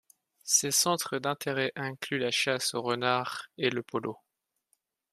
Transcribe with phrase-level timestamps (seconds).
[0.45, 4.17] Ses centres d'intérêt incluent la chasse aux renards et le polo.